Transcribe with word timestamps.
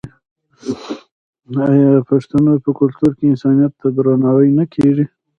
آیا 1.67 1.87
د 1.95 1.97
پښتنو 2.09 2.51
په 2.63 2.69
کلتور 2.79 3.11
کې 3.17 3.25
انسانیت 3.31 3.71
ته 3.81 3.87
درناوی 3.97 4.49
نه 4.59 4.65
کیږي؟ 4.73 5.05